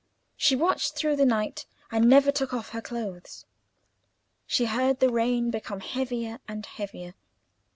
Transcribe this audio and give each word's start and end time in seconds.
She 0.35 0.55
watched 0.55 0.95
through 0.95 1.17
the 1.17 1.27
night, 1.27 1.67
and 1.91 2.09
never 2.09 2.31
took 2.31 2.55
off 2.55 2.69
her 2.69 2.81
clothes. 2.81 3.45
She 4.47 4.65
heard 4.65 4.99
the 4.99 5.11
rain 5.13 5.51
become 5.51 5.81
heavier 5.81 6.39
and 6.47 6.65
heavier. 6.65 7.13